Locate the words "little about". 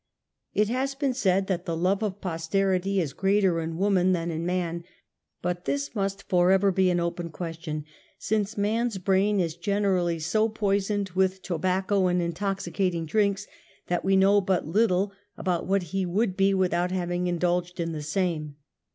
14.65-15.67